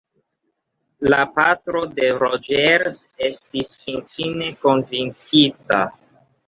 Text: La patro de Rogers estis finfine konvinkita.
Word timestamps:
La 1.13 1.19
patro 1.35 1.83
de 1.99 2.09
Rogers 2.23 2.99
estis 3.29 3.71
finfine 3.85 4.53
konvinkita. 4.67 5.89